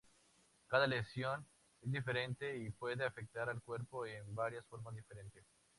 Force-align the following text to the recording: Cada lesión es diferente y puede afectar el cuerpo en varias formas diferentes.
Cada 0.65 0.87
lesión 0.87 1.45
es 1.79 1.91
diferente 1.91 2.57
y 2.57 2.71
puede 2.71 3.05
afectar 3.05 3.47
el 3.51 3.61
cuerpo 3.61 4.07
en 4.07 4.33
varias 4.33 4.65
formas 4.65 4.95
diferentes. 4.95 5.45